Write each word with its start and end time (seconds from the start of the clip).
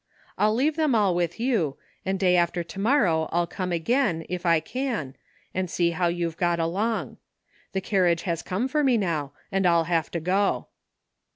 I'll 0.35 0.55
leave 0.55 0.77
them 0.77 0.95
all 0.95 1.13
with 1.13 1.39
you, 1.39 1.77
and 2.03 2.19
day 2.19 2.35
after 2.35 2.63
to 2.63 2.79
morrow 2.79 3.29
I'll 3.31 3.45
come 3.45 3.71
again, 3.71 4.25
if 4.29 4.47
I 4.47 4.59
can, 4.59 5.15
and 5.53 5.69
see 5.69 5.91
how 5.91 6.07
you've 6.07 6.37
got 6.37 6.59
along. 6.59 7.17
The 7.73 7.81
carriage 7.81 8.23
has 8.23 8.41
come 8.41 8.67
for 8.67 8.83
me 8.83 8.97
now, 8.97 9.33
and 9.51 9.67
I'll 9.67 9.83
have 9.83 10.09
to 10.09 10.19
go." 10.19 10.69